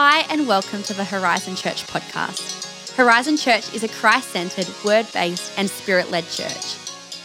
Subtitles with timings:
[0.00, 2.94] Hi, and welcome to the Horizon Church podcast.
[2.94, 6.76] Horizon Church is a Christ centered, word based, and spirit led church.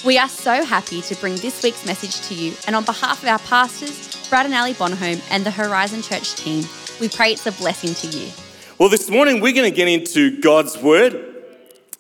[0.04, 3.30] We are so happy to bring this week's message to you, and on behalf of
[3.30, 6.64] our pastors, Brad and Ali Bonhomme, and the Horizon Church team,
[7.00, 8.32] we pray it's a blessing to you.
[8.80, 11.30] Well, this morning we're going to get into God's Word.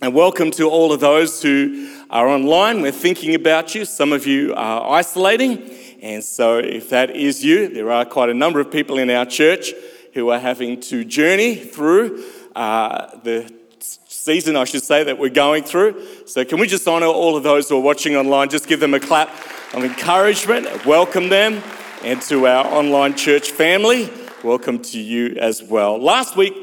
[0.02, 2.82] And welcome to all of those who are online.
[2.82, 3.86] We're thinking about you.
[3.86, 5.70] Some of you are isolating.
[6.02, 9.28] And so, if that is you, there are quite a number of people in our
[9.28, 9.72] church
[10.14, 12.24] who are having to journey through
[12.56, 16.26] uh, the season, I should say, that we're going through.
[16.28, 18.50] So, can we just honor all of those who are watching online?
[18.50, 19.30] Just give them a clap
[19.74, 21.62] of encouragement, welcome them,
[22.04, 24.10] and to our online church family,
[24.44, 25.98] welcome to you as well.
[25.98, 26.54] Last week,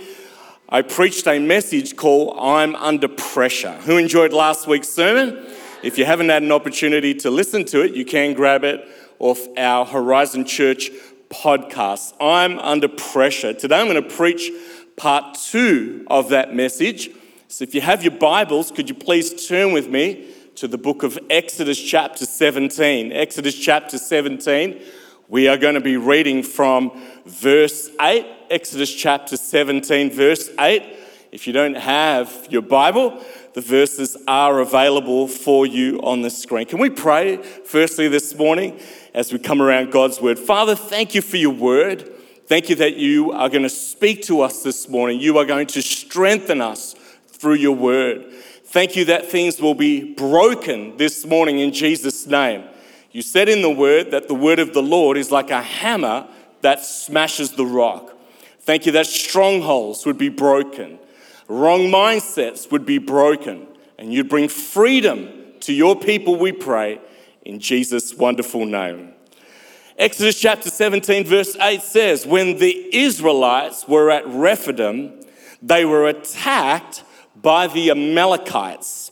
[0.69, 3.73] I preached a message called I'm Under Pressure.
[3.82, 5.45] Who enjoyed last week's sermon?
[5.82, 8.87] If you haven't had an opportunity to listen to it, you can grab it
[9.19, 10.91] off our Horizon Church
[11.30, 12.12] podcast.
[12.20, 13.55] I'm Under Pressure.
[13.55, 14.51] Today I'm going to preach
[14.97, 17.09] part two of that message.
[17.47, 21.04] So if you have your Bibles, could you please turn with me to the book
[21.04, 23.13] of Exodus, chapter 17?
[23.13, 24.82] Exodus, chapter 17.
[25.29, 26.91] We are going to be reading from
[27.24, 30.82] verse 8, Exodus chapter 17, verse 8.
[31.30, 36.66] If you don't have your Bible, the verses are available for you on the screen.
[36.66, 38.80] Can we pray firstly this morning
[39.15, 40.39] as we come around God's word?
[40.39, 42.09] Father, thank you for your word.
[42.47, 45.21] Thank you that you are going to speak to us this morning.
[45.21, 46.95] You are going to strengthen us
[47.29, 48.33] through your word.
[48.65, 52.65] Thank you that things will be broken this morning in Jesus' name.
[53.13, 56.29] You said in the word that the word of the Lord is like a hammer
[56.61, 58.16] that smashes the rock.
[58.61, 60.99] Thank you that strongholds would be broken,
[61.49, 63.66] wrong mindsets would be broken,
[63.99, 65.28] and you'd bring freedom
[65.61, 67.00] to your people, we pray,
[67.50, 69.12] in Jesus' wonderful name.
[69.98, 75.20] Exodus chapter 17, verse 8 says, When the Israelites were at Rephidim,
[75.60, 77.03] they were attacked
[77.34, 79.10] by the Amalekites.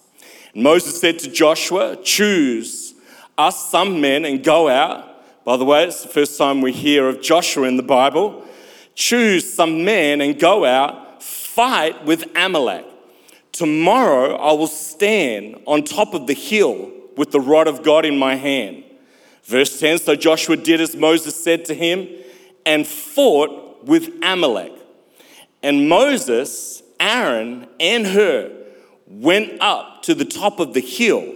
[0.55, 2.95] And Moses said to Joshua, Choose
[3.37, 5.45] us some men and go out.
[5.45, 8.47] By the way, it's the first time we hear of Joshua in the Bible.
[8.95, 12.87] Choose some men and go out, fight with Amalek.
[13.51, 18.17] Tomorrow I will stand on top of the hill with the rod of God in
[18.17, 18.85] my hand.
[19.45, 22.09] Verse 10 So Joshua did as Moses said to him
[22.65, 24.73] and fought with Amalek.
[25.63, 28.53] And Moses, Aaron, and Hur
[29.07, 31.35] went up to the top of the hill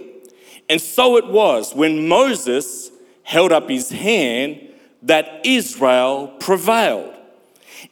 [0.69, 2.91] and so it was when Moses
[3.23, 4.59] held up his hand
[5.03, 7.13] that Israel prevailed.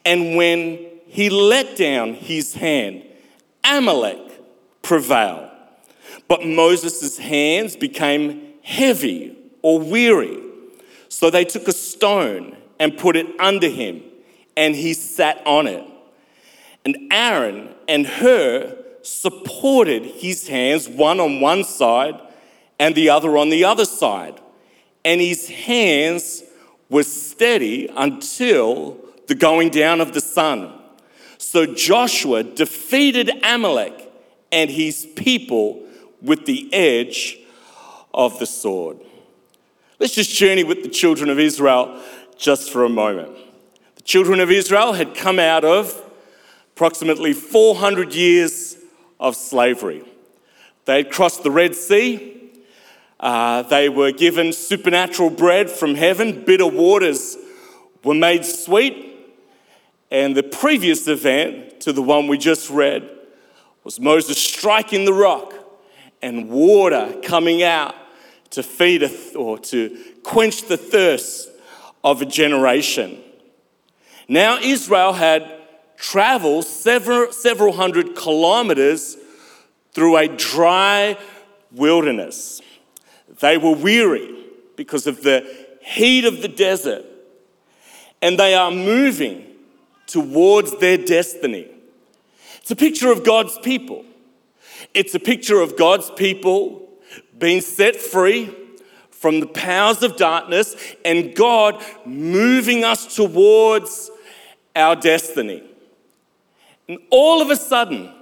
[0.04, 3.04] And when he let down his hand,
[3.62, 4.18] Amalek
[4.82, 5.50] prevailed.
[6.28, 10.38] But Moses' hands became heavy or weary.
[11.08, 14.02] So they took a stone and put it under him,
[14.56, 15.84] and he sat on it.
[16.84, 22.20] And Aaron and Hur supported his hands, one on one side
[22.78, 24.40] and the other on the other side.
[25.04, 26.42] And his hands
[26.88, 28.96] were steady until
[29.28, 30.72] the going down of the sun.
[31.38, 34.12] So Joshua defeated Amalek
[34.50, 35.81] and his people
[36.22, 37.38] with the edge
[38.14, 38.98] of the sword.
[39.98, 42.00] Let's just journey with the children of Israel
[42.36, 43.36] just for a moment.
[43.96, 46.00] The children of Israel had come out of
[46.74, 48.76] approximately 400 years
[49.20, 50.04] of slavery.
[50.84, 52.50] They had crossed the Red Sea,
[53.20, 57.36] uh, they were given supernatural bread from heaven, bitter waters
[58.02, 59.10] were made sweet.
[60.10, 63.08] And the previous event to the one we just read
[63.84, 65.54] was Moses striking the rock
[66.22, 67.94] and water coming out
[68.50, 71.50] to feed th- or to quench the thirst
[72.04, 73.18] of a generation.
[74.28, 75.50] Now, Israel had
[75.96, 79.16] traveled several, several hundred kilometers
[79.92, 81.16] through a dry
[81.70, 82.60] wilderness.
[83.40, 84.46] They were weary
[84.76, 85.46] because of the
[85.80, 87.04] heat of the desert,
[88.20, 89.46] and they are moving
[90.06, 91.68] towards their destiny.
[92.56, 94.04] It's a picture of God's people.
[94.94, 96.88] It's a picture of God's people
[97.38, 98.54] being set free
[99.10, 100.74] from the powers of darkness
[101.04, 104.10] and God moving us towards
[104.74, 105.62] our destiny.
[106.88, 108.12] And all of a sudden,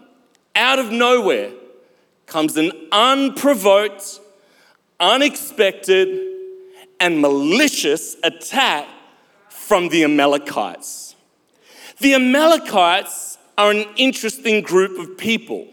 [0.55, 1.53] out of nowhere,
[2.27, 4.21] comes an unprovoked
[5.01, 6.29] unexpected
[7.01, 8.87] and malicious attack
[9.49, 11.17] from the Amalekites.
[11.99, 15.67] The Amalekites are an interesting group of people.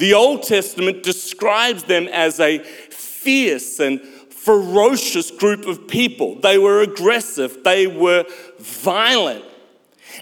[0.00, 6.36] The Old Testament describes them as a fierce and ferocious group of people.
[6.36, 8.24] They were aggressive, they were
[8.58, 9.44] violent.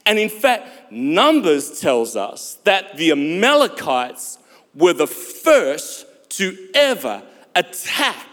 [0.04, 4.38] And in fact, Numbers tells us that the Amalekites
[4.74, 7.22] were the first to ever
[7.54, 8.26] attack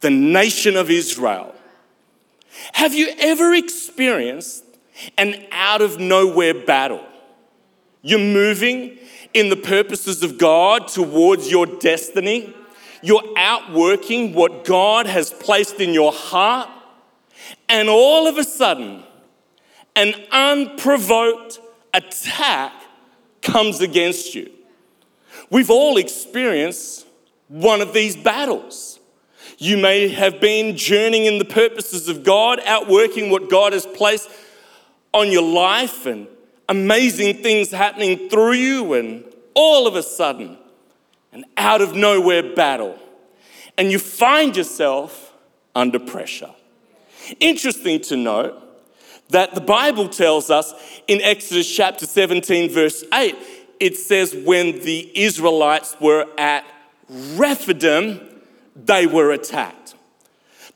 [0.00, 1.54] the nation of Israel.
[2.72, 4.62] Have you ever experienced
[5.16, 7.06] an out of nowhere battle?
[8.02, 8.98] You're moving
[9.36, 12.54] in the purposes of God towards your destiny.
[13.02, 16.70] You're outworking what God has placed in your heart.
[17.68, 19.02] And all of a sudden,
[19.94, 21.60] an unprovoked
[21.92, 22.72] attack
[23.42, 24.50] comes against you.
[25.50, 27.06] We've all experienced
[27.48, 28.98] one of these battles.
[29.58, 34.30] You may have been journeying in the purposes of God, outworking what God has placed
[35.12, 36.26] on your life, and
[36.68, 39.24] amazing things happening through you, and
[39.54, 40.58] all of a sudden,
[41.32, 42.98] an out of nowhere battle.
[43.78, 45.32] And you find yourself
[45.74, 46.50] under pressure.
[47.40, 48.62] Interesting to note
[49.28, 50.72] that the Bible tells us
[51.08, 53.36] in Exodus chapter 17, verse 8,
[53.80, 56.64] it says, when the Israelites were at
[57.08, 58.20] Rephidim,
[58.74, 59.94] they were attacked.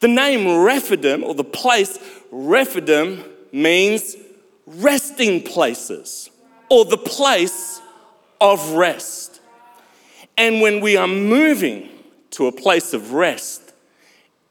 [0.00, 1.98] The name Rephidim, or the place
[2.30, 4.16] Rephidim, means
[4.76, 6.30] resting places,
[6.68, 7.80] or the place
[8.40, 9.40] of rest.
[10.38, 11.88] And when we are moving
[12.30, 13.72] to a place of rest,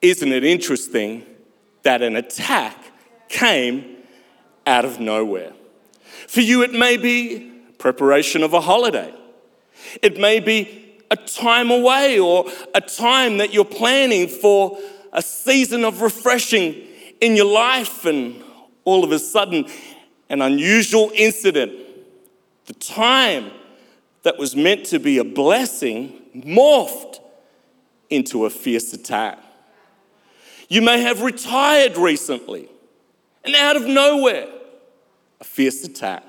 [0.01, 1.25] isn't it interesting
[1.83, 2.77] that an attack
[3.30, 3.98] came
[4.68, 5.54] out of nowhere?
[6.27, 9.13] For you, it may be preparation of a holiday.
[10.01, 12.45] It may be a time away or
[12.75, 14.77] a time that you're planning for
[15.13, 16.75] a season of refreshing
[17.19, 18.44] in your life, and
[18.86, 19.65] all of a sudden,
[20.30, 21.74] an unusual incident.
[22.66, 23.52] The time
[24.24, 27.20] that was meant to be a blessing morphed
[28.10, 29.40] into a fierce attack.
[30.68, 32.70] You may have retired recently,
[33.44, 34.48] and out of nowhere,
[35.42, 36.24] a fierce attack.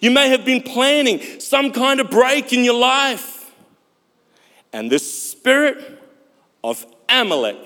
[0.00, 3.52] You may have been planning some kind of break in your life,
[4.72, 6.02] and this spirit
[6.64, 7.58] of Amalek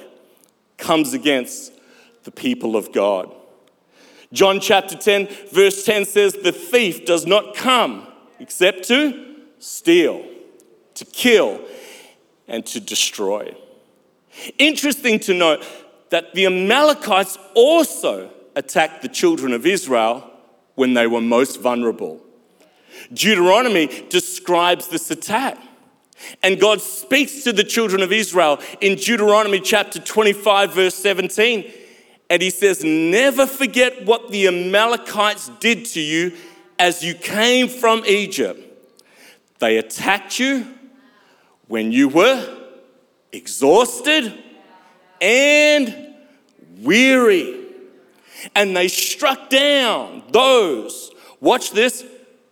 [0.77, 1.73] comes against
[2.25, 3.35] the people of God.
[4.33, 8.07] John chapter 10, verse 10 says, The thief does not come
[8.39, 10.25] except to steal,
[10.95, 11.61] to kill,
[12.49, 13.55] and to destroy.
[14.59, 15.65] Interesting to note
[16.11, 20.31] that the Amalekites also attacked the children of Israel
[20.75, 22.21] when they were most vulnerable.
[23.13, 25.59] Deuteronomy describes this attack.
[26.43, 31.71] And God speaks to the children of Israel in Deuteronomy chapter 25, verse 17.
[32.31, 36.33] And he says, Never forget what the Amalekites did to you
[36.79, 38.61] as you came from Egypt.
[39.59, 40.67] They attacked you
[41.69, 42.59] when you were
[43.31, 44.33] exhausted
[45.21, 46.15] and
[46.81, 47.61] weary.
[48.55, 52.05] And they struck down those, watch this,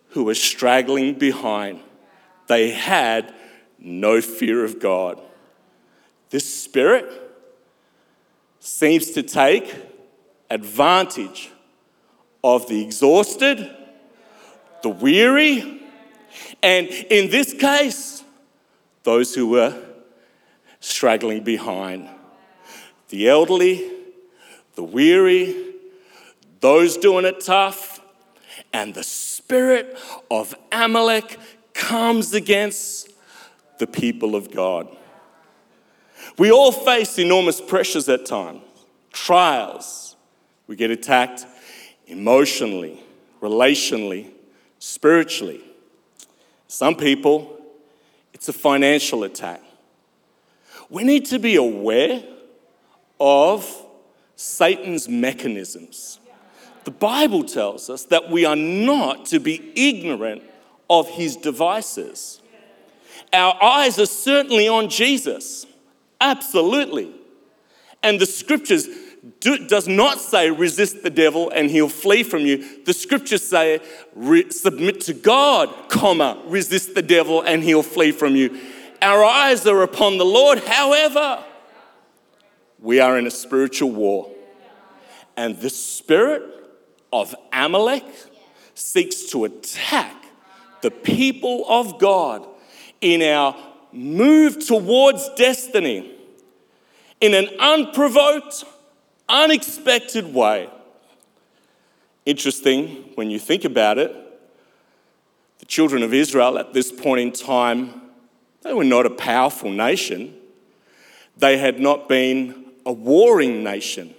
[0.09, 1.79] who were straggling behind.
[2.47, 3.33] They had
[3.79, 5.21] no fear of God.
[6.29, 7.30] This spirit
[8.61, 9.75] seems to take
[10.51, 11.51] advantage
[12.43, 13.75] of the exhausted,
[14.83, 15.81] the weary,
[16.61, 18.23] and in this case,
[19.03, 19.75] those who were
[20.79, 22.07] straggling behind.
[23.09, 23.91] The elderly,
[24.75, 25.73] the weary,
[26.59, 27.99] those doing it tough,
[28.71, 29.97] and the spirit
[30.29, 31.39] of Amalek
[31.73, 33.09] comes against
[33.79, 34.95] the people of God.
[36.41, 38.63] We all face enormous pressures at times,
[39.13, 40.15] trials.
[40.65, 41.45] We get attacked
[42.07, 42.99] emotionally,
[43.43, 44.31] relationally,
[44.79, 45.61] spiritually.
[46.67, 47.61] Some people,
[48.33, 49.61] it's a financial attack.
[50.89, 52.23] We need to be aware
[53.19, 53.85] of
[54.35, 56.19] Satan's mechanisms.
[56.85, 60.41] The Bible tells us that we are not to be ignorant
[60.89, 62.41] of his devices.
[63.31, 65.67] Our eyes are certainly on Jesus,
[66.21, 67.11] absolutely.
[68.01, 68.87] And the scriptures
[69.39, 72.83] do, does not say resist the devil and he'll flee from you.
[72.85, 73.81] The scriptures say
[74.15, 78.59] re, submit to God, comma, resist the devil and he'll flee from you.
[79.01, 80.59] Our eyes are upon the Lord.
[80.59, 81.43] However,
[82.79, 84.31] we are in a spiritual war.
[85.37, 86.43] And the spirit
[87.13, 88.05] of Amalek
[88.73, 90.15] seeks to attack
[90.81, 92.47] the people of God
[93.01, 93.55] in our
[93.93, 96.11] move towards destiny
[97.19, 98.63] in an unprovoked,
[99.29, 100.69] unexpected way.
[102.25, 104.15] Interesting when you think about it,
[105.59, 108.01] the children of Israel at this point in time,
[108.63, 110.35] they were not a powerful nation.
[111.37, 114.13] They had not been a warring nation.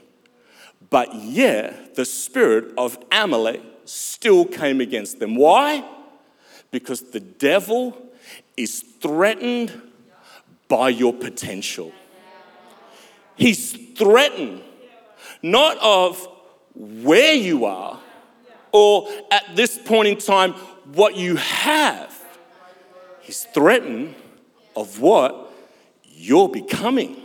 [0.90, 5.36] But yet, the spirit of Amalek still came against them.
[5.36, 5.84] Why?
[6.70, 7.96] Because the devil
[8.56, 9.72] is threatened
[10.68, 11.92] by your potential.
[13.36, 14.62] He's threatened
[15.42, 16.28] not of
[16.74, 18.00] where you are
[18.72, 20.52] or at this point in time
[20.94, 22.18] what you have.
[23.20, 24.14] He's threatened
[24.74, 25.52] of what
[26.04, 27.16] you're becoming,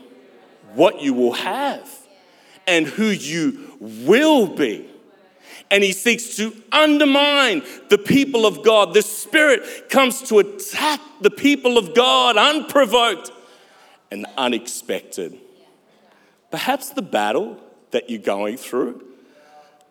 [0.74, 1.90] what you will have,
[2.66, 4.90] and who you will be.
[5.70, 8.94] And he seeks to undermine the people of God.
[8.94, 13.32] The Spirit comes to attack the people of God unprovoked
[14.12, 15.38] and unexpected.
[16.52, 17.60] Perhaps the battle
[17.92, 19.04] that you're going through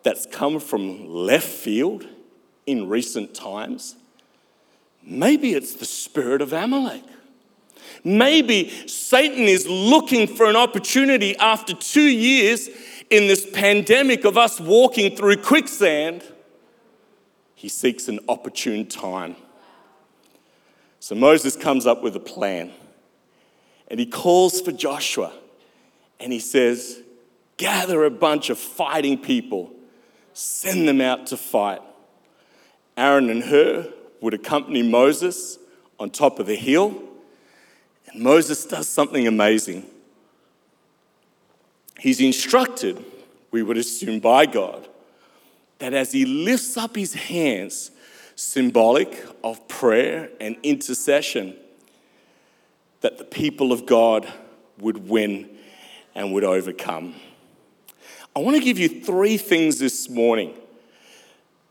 [0.03, 2.07] that's come from left field
[2.65, 3.95] in recent times,
[5.03, 7.03] maybe it's the spirit of Amalek.
[8.03, 12.69] Maybe Satan is looking for an opportunity after two years
[13.09, 16.23] in this pandemic of us walking through quicksand.
[17.55, 19.35] He seeks an opportune time.
[20.99, 22.71] So Moses comes up with a plan
[23.87, 25.31] and he calls for Joshua
[26.19, 27.01] and he says,
[27.57, 29.71] Gather a bunch of fighting people,
[30.33, 31.81] send them out to fight.
[32.95, 35.57] Aaron and Hur would accompany Moses
[35.99, 37.01] on top of the hill
[38.07, 39.85] and Moses does something amazing.
[41.99, 43.03] He's instructed,
[43.51, 44.87] we would assume by God,
[45.79, 47.91] that as he lifts up his hands,
[48.35, 51.55] symbolic of prayer and intercession,
[53.01, 54.27] that the people of God
[54.79, 55.49] would win
[56.13, 57.15] and would overcome.
[58.35, 60.53] I want to give you three things this morning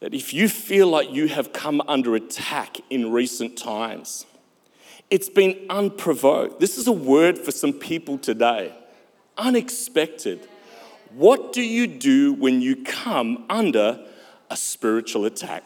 [0.00, 4.26] that if you feel like you have come under attack in recent times,
[5.08, 6.60] it's been unprovoked.
[6.60, 8.72] This is a word for some people today.
[9.38, 10.48] Unexpected.
[11.10, 14.04] What do you do when you come under
[14.50, 15.64] a spiritual attack?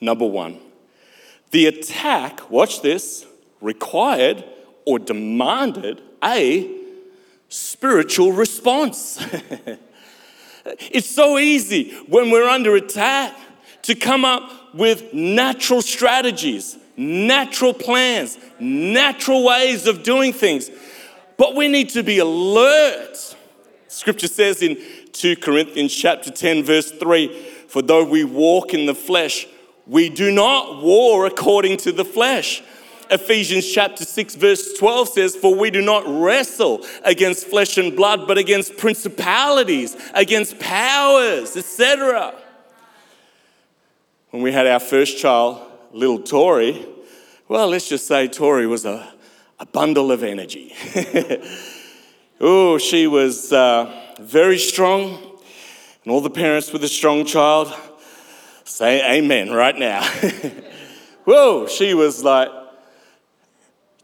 [0.00, 0.58] Number one,
[1.50, 3.26] the attack, watch this,
[3.60, 4.44] required
[4.84, 6.70] or demanded a
[7.48, 9.24] spiritual response.
[10.64, 13.34] it's so easy when we're under attack
[13.82, 20.70] to come up with natural strategies natural plans, natural ways of doing things.
[21.36, 23.36] But we need to be alert.
[23.88, 24.78] Scripture says in
[25.12, 27.28] 2 Corinthians chapter 10 verse 3,
[27.68, 29.46] for though we walk in the flesh,
[29.86, 32.62] we do not war according to the flesh.
[33.10, 38.26] Ephesians chapter 6 verse 12 says, For we do not wrestle against flesh and blood,
[38.26, 42.34] but against principalities, against powers, etc.
[44.30, 45.62] When we had our first child,
[45.92, 46.84] little Tori,
[47.48, 49.14] well, let's just say Tori was a,
[49.58, 50.74] a bundle of energy.
[52.40, 55.14] oh, she was uh, very strong,
[56.04, 57.74] and all the parents with a strong child
[58.64, 60.04] say amen right now.
[61.24, 62.48] Whoa, she was like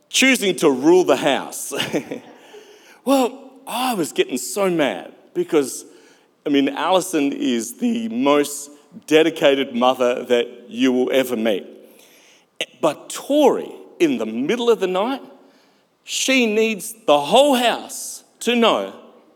[0.08, 1.72] choosing to rule the house.
[3.04, 5.84] well, I was getting so mad because,
[6.46, 8.70] I mean, Allison is the most
[9.06, 11.66] dedicated mother that you will ever meet.
[12.80, 15.22] But Tori, in the middle of the night,
[16.04, 18.94] she needs the whole house to know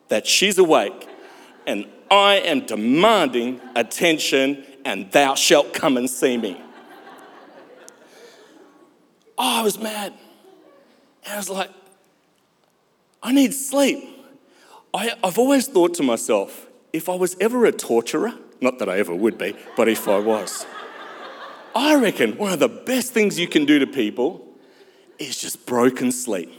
[0.09, 1.09] that she's awake
[1.67, 6.61] and I am demanding attention and thou shalt come and see me.
[9.39, 10.15] Oh, I was mad.
[11.25, 11.71] And I was like,
[13.23, 14.05] I need sleep.
[14.95, 18.99] I, have always thought to myself, if I was ever a torturer, not that I
[18.99, 20.65] ever would be, but if I was,
[21.75, 24.46] I reckon one of the best things you can do to people
[25.19, 26.53] is just broken sleep.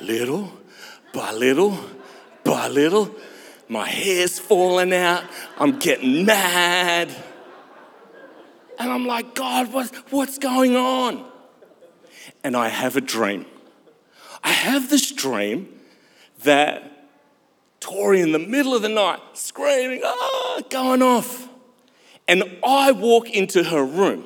[0.00, 0.52] Little
[1.12, 1.78] by little
[2.46, 3.14] by little,
[3.68, 5.24] my hair's falling out,
[5.58, 7.10] I'm getting mad.
[8.78, 11.26] And I'm like, God, what, what's going on?
[12.44, 13.46] And I have a dream.
[14.44, 15.80] I have this dream
[16.44, 17.08] that
[17.80, 21.48] Tori in the middle of the night, screaming, ah, going off.
[22.28, 24.24] And I walk into her room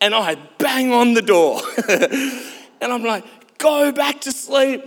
[0.00, 1.60] and I bang on the door.
[2.80, 3.24] and I'm like,
[3.58, 4.84] go back to sleep.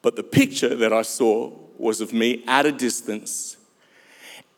[0.00, 3.56] But the picture that I saw was of me at a distance,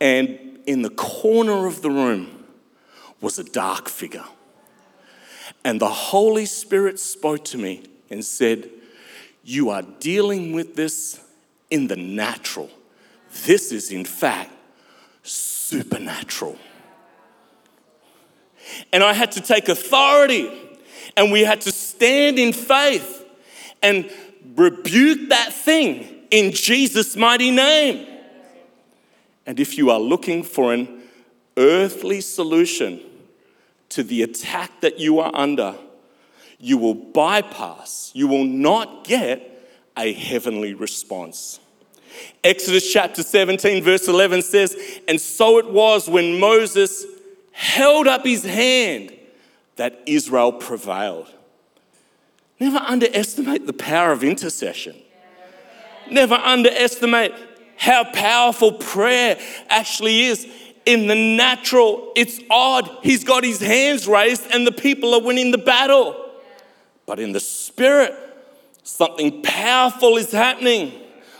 [0.00, 2.44] and in the corner of the room
[3.20, 4.24] was a dark figure.
[5.64, 8.68] And the Holy Spirit spoke to me and said,
[9.42, 11.20] You are dealing with this
[11.70, 12.70] in the natural.
[13.46, 14.50] This is, in fact,
[15.22, 16.58] supernatural.
[18.92, 20.50] And I had to take authority
[21.16, 23.24] and we had to stand in faith
[23.82, 24.10] and
[24.56, 28.06] rebuke that thing in Jesus' mighty name.
[29.46, 31.02] And if you are looking for an
[31.56, 33.00] earthly solution
[33.90, 35.76] to the attack that you are under,
[36.58, 39.50] you will bypass, you will not get
[39.96, 41.60] a heavenly response.
[42.42, 47.04] Exodus chapter 17, verse 11 says, And so it was when Moses
[47.52, 49.13] held up his hand
[49.76, 51.30] that Israel prevailed.
[52.60, 54.96] Never underestimate the power of intercession.
[56.10, 57.32] Never underestimate
[57.76, 59.38] how powerful prayer
[59.68, 60.46] actually is.
[60.86, 62.90] In the natural, it's odd.
[63.02, 66.30] He's got his hands raised and the people are winning the battle.
[67.06, 68.14] But in the spirit,
[68.82, 70.92] something powerful is happening.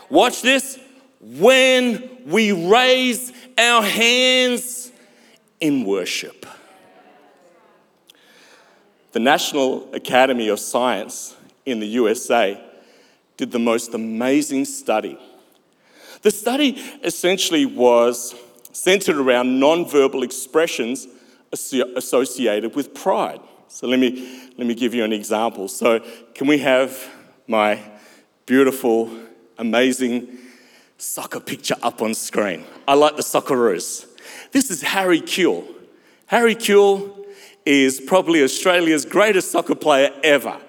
[0.09, 0.79] Watch this.
[1.21, 4.91] When we raise our hands
[5.59, 6.45] in worship.
[9.15, 12.61] The National Academy of Science in the USA
[13.37, 15.17] did the most amazing study.
[16.21, 18.35] The study essentially was
[18.73, 21.07] centered around nonverbal expressions
[21.53, 23.39] associated with pride.
[23.69, 25.69] So let me, let me give you an example.
[25.69, 26.01] So,
[26.33, 27.01] can we have
[27.47, 27.79] my
[28.45, 29.09] beautiful,
[29.57, 30.27] amazing
[30.97, 32.65] soccer picture up on screen?
[32.85, 34.07] I like the Socceroos.
[34.51, 35.65] This is Harry Kewell.
[36.25, 37.14] Harry Kewell
[37.65, 40.59] is probably Australia's greatest soccer player ever.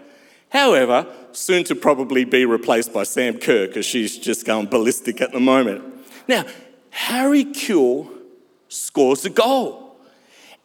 [0.48, 5.32] However, soon to probably be replaced by Sam Kerr because she's just going ballistic at
[5.32, 5.84] the moment.
[6.26, 6.44] Now,
[6.90, 8.08] Harry Kewell
[8.68, 9.98] scores a goal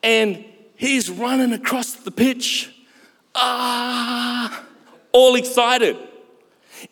[0.01, 0.45] and
[0.75, 2.73] he's running across the pitch.
[3.35, 4.63] Ah,
[5.11, 5.97] all excited.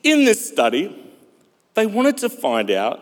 [0.03, 1.13] In this study,
[1.73, 2.99] they wanted to find out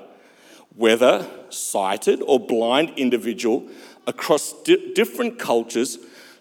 [0.76, 3.68] whether sighted or blind individual
[4.06, 5.98] across di- different cultures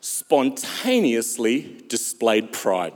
[0.06, 2.92] spontaneously displayed pride.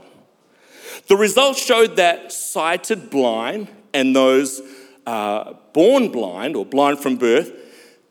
[1.07, 4.61] The results showed that sighted blind and those
[5.05, 7.51] uh, born blind or blind from birth,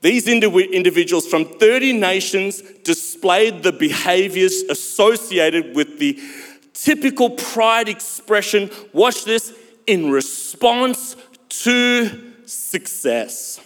[0.02, 6.18] these individuals from 30 nations displayed the behaviors associated with the
[6.74, 8.70] typical pride expression.
[8.92, 9.54] Watch this
[9.86, 11.16] in response
[11.48, 13.60] to success.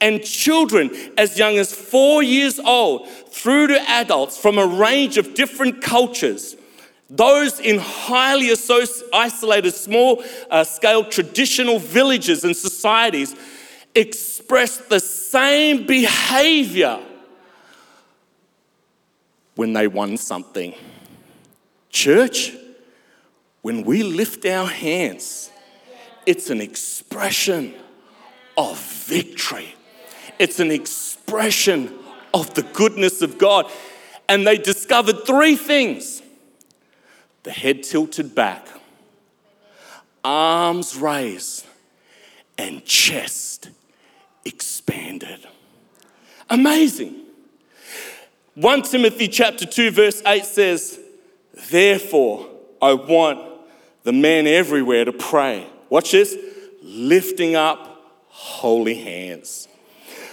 [0.00, 5.34] And children as young as four years old through to adults from a range of
[5.34, 6.56] different cultures
[7.10, 8.50] those in highly
[9.12, 13.34] isolated, small uh, scale traditional villages and societies
[13.96, 17.00] express the same behavior
[19.56, 20.72] when they won something.
[21.90, 22.52] Church,
[23.62, 25.50] when we lift our hands,
[26.24, 27.74] it's an expression
[28.56, 29.74] of victory,
[30.40, 31.94] it's an expression
[32.32, 33.70] of the goodness of God.
[34.26, 36.22] And they discovered three things
[37.42, 38.66] the head tilted back,
[40.24, 41.66] arms raised,
[42.58, 43.70] and chest
[44.44, 45.46] expanded.
[46.48, 47.16] Amazing.
[48.54, 50.98] 1 Timothy chapter 2 verse 8 says,
[51.70, 52.48] "Therefore
[52.80, 53.40] I want
[54.04, 56.36] the men everywhere to pray." Watch this,
[56.82, 59.68] lifting up holy hands.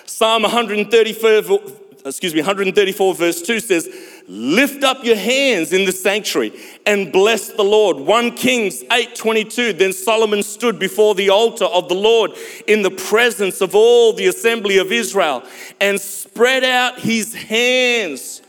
[0.08, 1.60] Psalm 134
[2.06, 3.90] excuse me 134 verse 2 says,
[4.28, 6.54] Lift up your hands in the sanctuary
[6.86, 7.98] and bless the Lord.
[7.98, 9.78] 1 Kings 8:22.
[9.78, 12.32] Then Solomon stood before the altar of the Lord
[12.68, 15.44] in the presence of all the assembly of Israel
[15.80, 18.42] and spread out his hands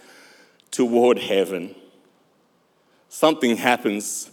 [0.70, 1.74] toward heaven.
[3.08, 4.30] Something happens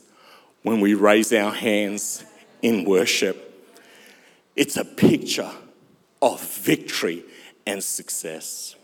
[0.63, 2.23] when we raise our hands
[2.61, 3.41] in worship.
[4.55, 5.51] It's a picture
[6.21, 7.23] of victory
[7.65, 8.75] and success.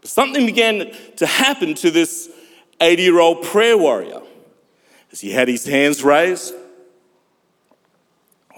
[0.00, 2.28] But something began to happen to this
[2.80, 4.20] 80 year old prayer warrior
[5.12, 6.54] as he had his hands raised.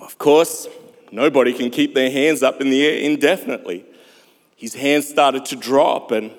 [0.01, 0.67] Of course,
[1.13, 3.85] nobody can keep their hands up in the air indefinitely.
[4.57, 6.33] His hands started to drop, and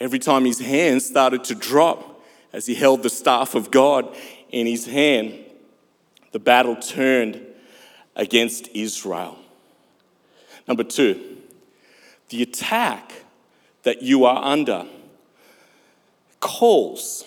[0.00, 4.16] every time his hands started to drop as he held the staff of God
[4.50, 5.38] in his hand,
[6.32, 7.40] the battle turned
[8.16, 9.37] against Israel.
[10.68, 11.38] Number two,
[12.28, 13.24] the attack
[13.84, 14.86] that you are under
[16.40, 17.24] calls,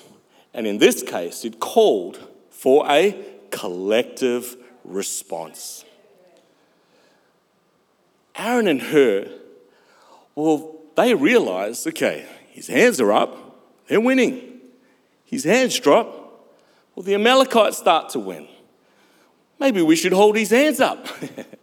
[0.54, 2.20] and in this case, it called
[2.52, 3.18] for a
[3.50, 5.84] collective response.
[8.36, 9.28] Aaron and Hur,
[10.36, 14.50] well, they realized okay, his hands are up, they're winning.
[15.26, 16.06] His hands drop,
[16.94, 18.48] well, the Amalekites start to win.
[19.60, 21.08] Maybe we should hold his hands up.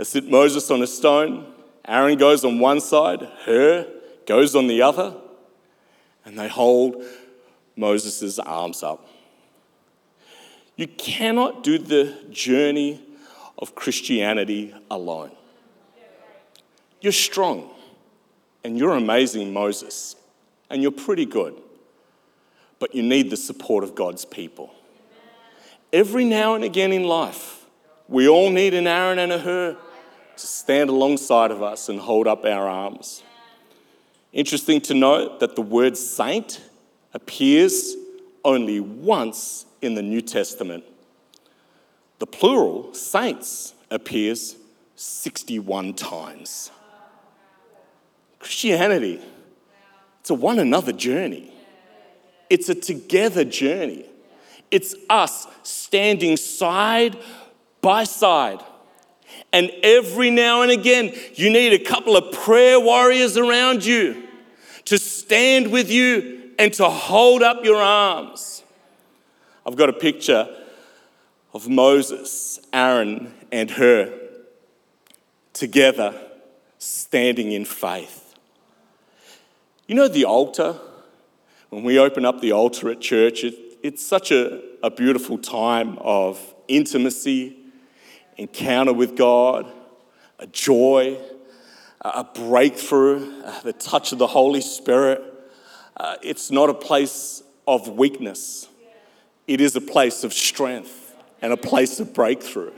[0.00, 1.52] they sit Moses on a stone,
[1.86, 3.86] Aaron goes on one side, Hur
[4.26, 5.14] goes on the other,
[6.24, 7.04] and they hold
[7.76, 9.06] Moses' arms up.
[10.74, 13.02] You cannot do the journey
[13.58, 15.32] of Christianity alone.
[17.02, 17.68] You're strong.
[18.64, 20.16] and you're amazing, Moses,
[20.70, 21.60] and you're pretty good,
[22.78, 24.72] but you need the support of God's people.
[25.92, 27.66] Every now and again in life,
[28.08, 29.76] we all need an Aaron and a Hur
[30.36, 33.22] to stand alongside of us and hold up our arms.
[34.32, 36.60] Interesting to note that the word saint
[37.12, 37.96] appears
[38.44, 40.84] only once in the New Testament.
[42.18, 44.56] The plural, saints, appears
[44.94, 46.70] 61 times.
[48.38, 49.20] Christianity,
[50.20, 51.52] it's a one another journey.
[52.48, 54.06] It's a together journey.
[54.70, 57.18] It's us standing side
[57.80, 58.60] by side.
[59.52, 64.28] And every now and again, you need a couple of prayer warriors around you
[64.86, 68.62] to stand with you and to hold up your arms.
[69.66, 70.48] I've got a picture
[71.52, 74.12] of Moses, Aaron, and Hur
[75.52, 76.14] together
[76.78, 78.34] standing in faith.
[79.86, 80.76] You know, the altar,
[81.68, 85.98] when we open up the altar at church, it, it's such a, a beautiful time
[85.98, 87.56] of intimacy,
[88.40, 89.66] encounter with God,
[90.38, 91.18] a joy,
[92.00, 95.22] a breakthrough, uh, the touch of the Holy Spirit.
[95.94, 98.66] Uh, it's not a place of weakness,
[99.46, 102.72] it is a place of strength and a place of breakthrough.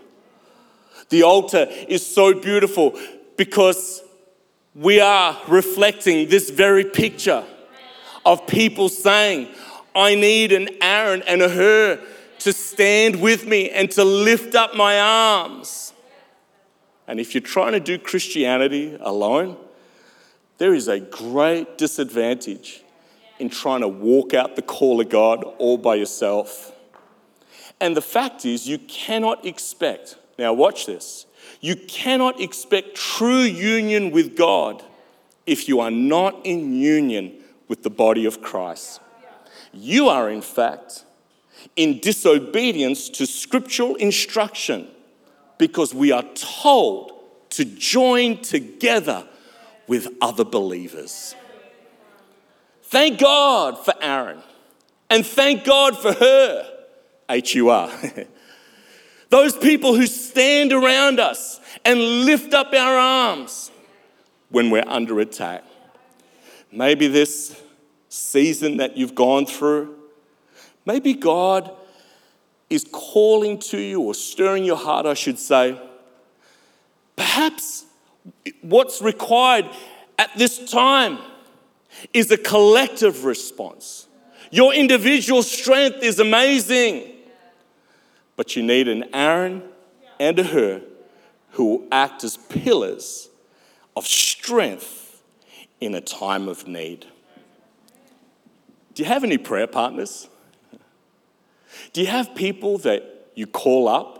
[1.10, 2.98] The altar is so beautiful
[3.36, 4.02] because
[4.74, 7.44] we are reflecting this very picture
[8.24, 9.48] of people saying,
[9.94, 12.00] I need an Aaron and a Hur
[12.42, 15.92] to stand with me and to lift up my arms.
[17.06, 19.56] And if you're trying to do Christianity alone,
[20.58, 22.82] there is a great disadvantage
[23.38, 26.72] in trying to walk out the call of God all by yourself.
[27.80, 31.26] And the fact is, you cannot expect, now watch this,
[31.60, 34.84] you cannot expect true union with God
[35.46, 37.34] if you are not in union
[37.68, 39.00] with the body of Christ.
[39.72, 41.04] You are, in fact,
[41.76, 44.88] in disobedience to scriptural instruction
[45.58, 47.12] because we are told
[47.50, 49.26] to join together
[49.86, 51.34] with other believers.
[52.84, 54.42] Thank God for Aaron
[55.08, 56.66] and thank God for Hur,
[57.28, 57.90] H U R.
[59.28, 63.70] Those people who stand around us and lift up our arms
[64.50, 65.64] when we're under attack.
[66.70, 67.60] Maybe this
[68.08, 69.96] season that you've gone through,
[70.84, 71.70] maybe God
[72.70, 75.80] is calling to you or stirring your heart, I should say.
[77.16, 77.84] Perhaps
[78.62, 79.66] what's required
[80.18, 81.18] at this time
[82.14, 84.06] is a collective response.
[84.50, 87.10] Your individual strength is amazing.
[88.36, 89.62] But you need an Aaron
[90.18, 90.82] and a Hur
[91.52, 93.28] who will act as pillars
[93.94, 95.22] of strength
[95.80, 97.06] in a time of need.
[98.94, 100.28] Do you have any prayer partners?
[101.92, 104.18] Do you have people that you call up?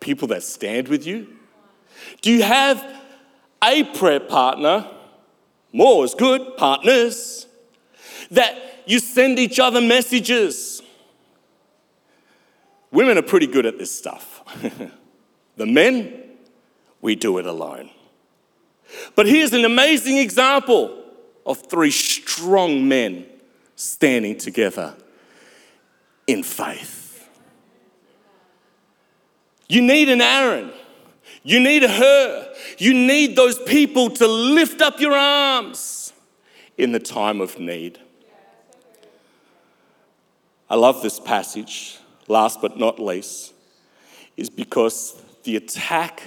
[0.00, 1.28] People that stand with you?
[2.20, 2.84] Do you have
[3.62, 4.88] a prayer partner?
[5.72, 7.46] More is good, partners.
[8.30, 8.56] That
[8.86, 10.82] you send each other messages
[12.94, 14.40] Women are pretty good at this stuff.
[15.56, 16.12] the men,
[17.00, 17.90] we do it alone.
[19.16, 21.02] But here's an amazing example
[21.44, 23.26] of three strong men
[23.74, 24.94] standing together
[26.26, 27.28] in faith.
[29.68, 30.72] You need an Aaron.
[31.42, 32.54] You need a Hur.
[32.78, 36.12] You need those people to lift up your arms
[36.76, 37.98] in the time of need.
[40.68, 43.52] I love this passage last but not least,
[44.36, 46.22] is because the attack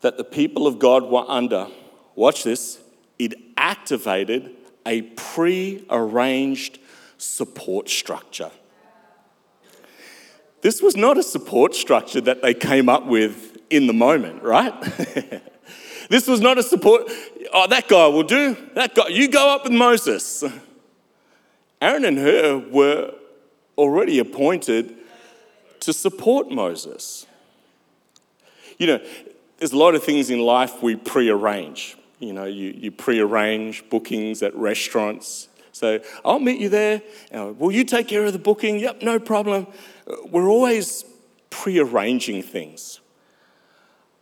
[0.00, 1.68] that the people of God were under,
[2.14, 2.80] watch this,
[3.18, 4.50] it activated
[4.84, 6.78] a pre arranged
[7.18, 8.50] support structure.
[10.62, 14.74] This was not a support structure that they came up with in the moment, right?
[16.08, 17.10] this was not a support,
[17.52, 20.44] oh, that guy will do, that guy, you go up with Moses.
[21.80, 23.14] Aaron and Hur were
[23.76, 24.96] already appointed
[25.80, 27.26] to support Moses.
[28.78, 29.00] You know,
[29.58, 31.96] there's a lot of things in life we prearrange.
[32.18, 35.48] You know, you, you prearrange bookings at restaurants.
[35.76, 37.02] So I'll meet you there.
[37.30, 38.78] Uh, will you take care of the booking?
[38.78, 39.66] Yep, no problem.
[40.30, 41.04] We're always
[41.50, 43.00] prearranging things.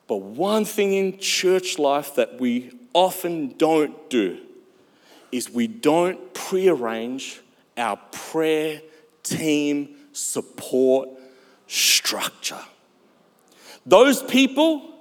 [0.08, 4.40] But one thing in church life that we often don't do
[5.30, 7.40] is we don't prearrange
[7.76, 8.82] our prayer
[9.22, 11.08] team support
[11.68, 12.64] structure.
[13.86, 14.92] Those people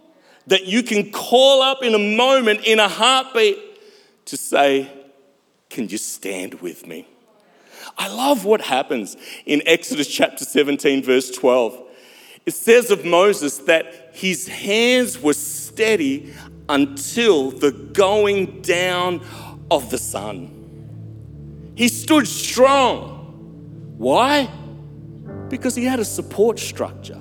[0.46, 3.58] that you can call up in a moment, in a heartbeat,
[4.26, 5.03] to say,
[5.74, 7.08] Can you stand with me?
[7.98, 11.82] I love what happens in Exodus chapter 17, verse 12.
[12.46, 16.32] It says of Moses that his hands were steady
[16.70, 19.26] until the going down
[19.72, 21.74] of the sun.
[21.74, 23.96] He stood strong.
[23.98, 24.52] Why?
[25.50, 27.20] Because he had a support structure.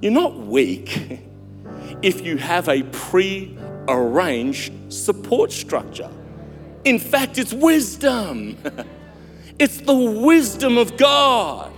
[0.00, 1.20] You're not weak
[2.00, 6.08] if you have a pre arranged support structure.
[6.84, 8.56] In fact, it's wisdom.
[9.58, 11.72] It's the wisdom of God.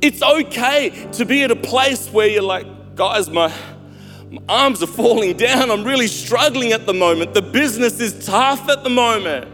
[0.00, 3.52] It's okay to be at a place where you're like, guys, my,
[4.30, 5.70] my arms are falling down.
[5.70, 7.34] I'm really struggling at the moment.
[7.34, 9.50] The business is tough at the moment.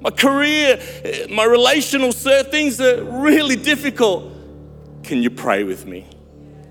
[0.00, 4.32] My career, eh, my relational things are really difficult.
[5.04, 6.08] Can you pray with me?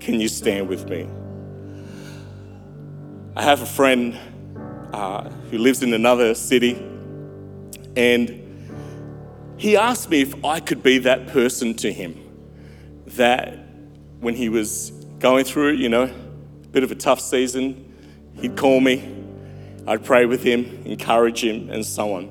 [0.00, 1.08] Can you stand with me?
[3.36, 4.18] I have a friend
[4.92, 6.72] uh, who lives in another city,
[7.96, 8.40] and
[9.56, 12.16] he asked me if I could be that person to him
[13.06, 13.58] that
[14.20, 17.92] when he was going through, you know, a bit of a tough season,
[18.40, 19.16] he'd call me,
[19.86, 22.28] I'd pray with him, encourage him, and so on.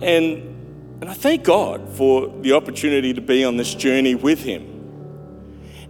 [0.00, 4.68] And, and I thank God for the opportunity to be on this journey with him.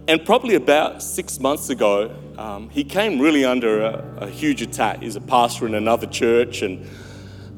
[0.07, 5.01] And probably about six months ago, um, he came really under a, a, huge attack.
[5.01, 6.87] He's a pastor in another church, and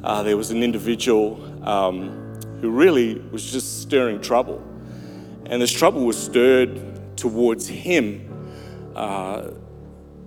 [0.04, 2.10] uh, there was an individual um,
[2.60, 4.62] who really was just stirring trouble.
[5.46, 8.30] And this trouble was stirred towards him
[8.96, 9.52] uh,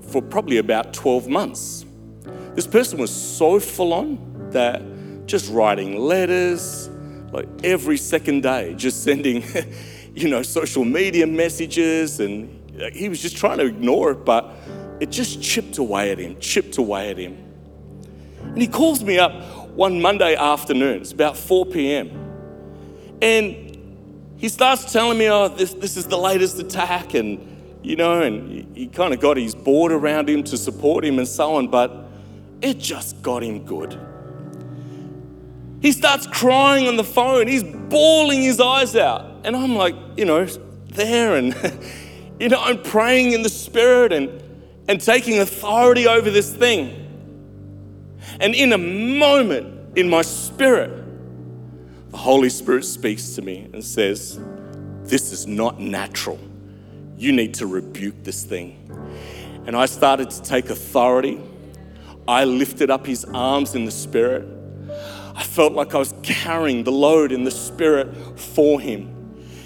[0.01, 1.85] for probably about 12 months.
[2.55, 4.83] This person was so full on that
[5.27, 6.89] just writing letters,
[7.33, 9.45] like every second day, just sending,
[10.15, 12.58] you know, social media messages, and
[12.93, 14.55] he was just trying to ignore it, but
[15.01, 17.37] it just chipped away at him, chipped away at him.
[18.43, 19.33] And he calls me up
[19.71, 22.11] one Monday afternoon, it's about 4 p.m.
[23.23, 28.23] And he starts telling me, oh, this, this is the latest attack, and, you know,
[28.23, 31.55] and he, he kind of got his board around him to support him and so
[31.55, 32.09] on, but
[32.61, 33.99] it just got him good.
[35.81, 39.27] He starts crying on the phone, he's bawling his eyes out.
[39.45, 41.55] And I'm like, you know, there, and,
[42.41, 44.43] you know, I'm praying in the Spirit and,
[44.89, 47.05] and taking authority over this thing.
[48.41, 50.91] And in a moment, in my spirit,
[52.11, 54.41] the Holy Spirit speaks to me and says,
[55.03, 56.39] This is not natural.
[57.17, 58.85] You need to rebuke this thing.
[59.67, 61.41] And I started to take authority.
[62.29, 64.47] I lifted up his arms in the Spirit.
[65.35, 69.18] I felt like I was carrying the load in the Spirit for him.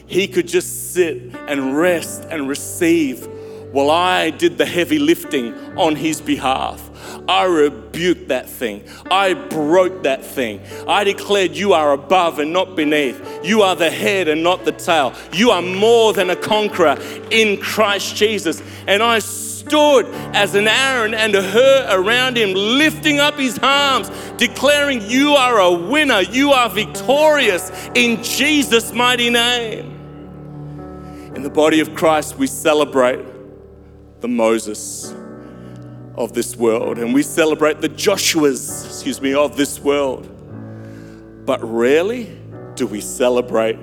[0.06, 3.28] He could just sit and rest and receive
[3.72, 6.90] while I did the heavy lifting on his behalf.
[7.28, 8.84] I rebuked that thing.
[9.10, 10.60] I broke that thing.
[10.86, 13.20] I declared you are above and not beneath.
[13.44, 15.14] You are the head and not the tail.
[15.32, 16.98] You are more than a conqueror
[17.30, 18.62] in Christ Jesus.
[18.86, 24.10] And I stood as an Aaron and a Hur around him, lifting up his arms,
[24.36, 26.20] declaring, You are a winner.
[26.20, 29.91] You are victorious in Jesus' mighty name.
[31.42, 33.18] In the body of Christ, we celebrate
[34.20, 35.12] the Moses
[36.14, 40.28] of this world and we celebrate the Joshuas, excuse me, of this world.
[41.44, 42.38] But rarely
[42.76, 43.76] do we celebrate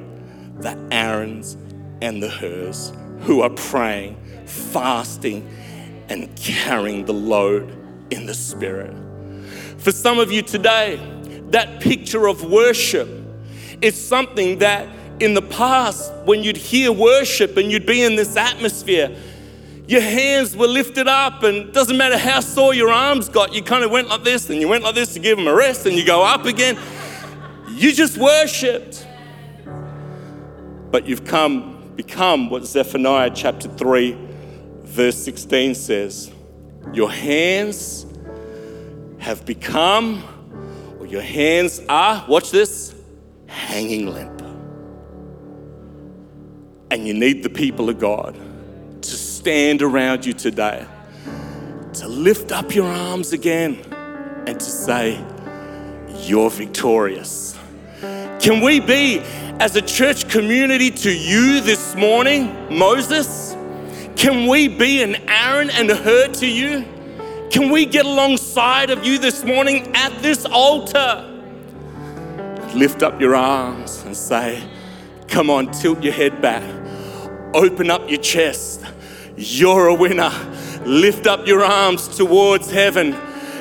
[0.61, 1.57] the Aarons
[2.01, 2.93] and the Hurs
[3.23, 5.45] who are praying, fasting,
[6.07, 7.75] and carrying the load
[8.09, 8.95] in the Spirit.
[9.79, 10.95] For some of you today,
[11.49, 13.09] that picture of worship
[13.81, 14.87] is something that
[15.19, 19.15] in the past, when you'd hear worship and you'd be in this atmosphere,
[19.87, 23.83] your hands were lifted up, and doesn't matter how sore your arms got, you kind
[23.83, 25.95] of went like this, and you went like this to give them a rest, and
[25.95, 26.77] you go up again.
[27.71, 29.07] You just worshiped.
[30.91, 34.15] But you've come, become what Zephaniah chapter 3,
[34.83, 36.31] verse 16 says
[36.93, 38.05] Your hands
[39.17, 40.23] have become,
[40.99, 42.93] or your hands are, watch this,
[43.47, 44.38] hanging limp.
[46.91, 48.35] And you need the people of God
[49.01, 50.85] to stand around you today
[51.93, 53.77] to lift up your arms again
[54.47, 55.21] and to say,
[56.21, 57.57] You're victorious.
[58.39, 59.19] Can we be,
[59.59, 63.55] as a church community, to you this morning, Moses?
[64.15, 66.85] Can we be an Aaron and a Hur to you?
[67.51, 71.25] Can we get alongside of you this morning at this altar?
[72.75, 74.63] Lift up your arms and say,
[75.27, 76.63] Come on, tilt your head back,
[77.53, 78.83] open up your chest
[79.39, 80.31] you're a winner.
[80.85, 83.15] Lift up your arms towards heaven.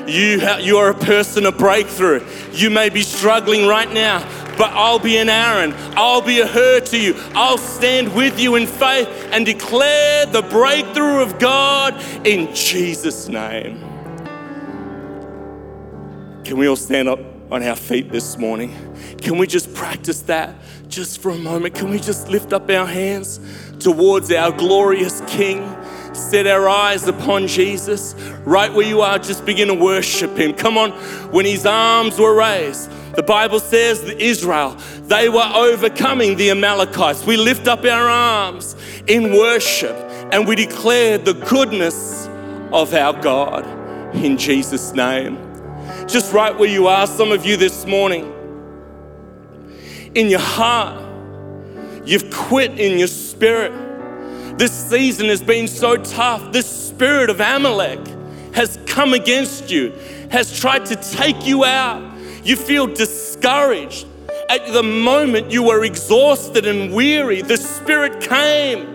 [0.08, 2.26] You, ha- you are a person of breakthrough.
[2.52, 4.20] You may be struggling right now,
[4.56, 5.72] but I'll be an Aaron.
[5.96, 7.14] I'll be a Hur to you.
[7.34, 11.94] I'll stand with you in faith and declare the breakthrough of God
[12.26, 13.78] in Jesus' name.
[16.42, 17.20] Can we all stand up
[17.52, 18.74] on our feet this morning?
[19.22, 20.56] Can we just practice that
[20.88, 21.74] just for a moment?
[21.74, 23.38] Can we just lift up our hands
[23.78, 25.76] towards our glorious King?
[26.14, 28.14] Set our eyes upon Jesus.
[28.44, 30.52] Right where you are, just begin to worship Him.
[30.54, 30.92] Come on,
[31.32, 37.24] when His arms were raised, the Bible says that Israel, they were overcoming the Amalekites.
[37.24, 39.96] We lift up our arms in worship
[40.32, 42.26] and we declare the goodness
[42.72, 43.66] of our God
[44.14, 45.36] in Jesus' name.
[46.06, 48.34] Just right where you are, some of you this morning,
[50.14, 51.02] in your heart,
[52.08, 53.72] you've quit in your spirit.
[54.58, 56.52] This season has been so tough.
[56.52, 58.00] This spirit of Amalek
[58.54, 59.92] has come against you,
[60.30, 62.02] has tried to take you out.
[62.42, 64.06] You feel discouraged.
[64.48, 68.88] At the moment you were exhausted and weary, the spirit came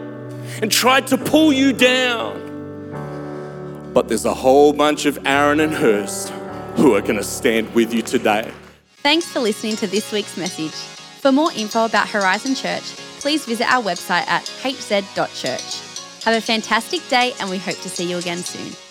[0.62, 2.42] and tried to pull you down.
[3.94, 6.32] But there's a whole bunch of Aaron and Hurs
[6.78, 8.52] who are going to stand with you today.
[9.04, 10.74] Thanks for listening to this week's message.
[11.22, 16.26] For more info about Horizon Church, please visit our website at hz.church.
[16.26, 18.83] Have a fantastic day, and we hope to see you again soon.